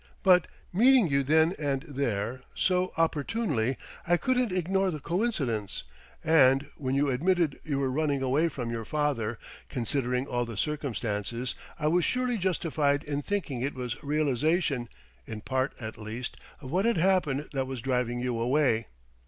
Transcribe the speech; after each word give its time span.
But, 0.23 0.47
meeting 0.73 1.09
you 1.09 1.21
then 1.21 1.53
and 1.59 1.83
there, 1.83 2.41
so 2.55 2.91
opportunely 2.97 3.77
I 4.07 4.17
couldn't 4.17 4.51
ignore 4.51 4.89
the 4.89 4.99
coincidence; 4.99 5.83
and 6.23 6.65
when 6.75 6.95
you 6.95 7.11
admitted 7.11 7.59
you 7.63 7.77
were 7.77 7.91
running 7.91 8.23
away 8.23 8.49
from 8.49 8.71
your 8.71 8.83
father, 8.83 9.37
considering 9.69 10.25
all 10.25 10.43
the 10.43 10.57
circumstances, 10.57 11.53
I 11.77 11.85
was 11.85 12.03
surely 12.03 12.39
justified 12.39 13.03
in 13.03 13.21
thinking 13.21 13.61
it 13.61 13.75
was 13.75 14.03
realization, 14.03 14.89
in 15.27 15.41
part 15.41 15.73
at 15.79 15.99
least, 15.99 16.35
of 16.61 16.71
what 16.71 16.85
had 16.85 16.97
happened 16.97 17.49
that 17.53 17.67
was 17.67 17.79
driving 17.79 18.19
you 18.19 18.39
away." 18.39 18.87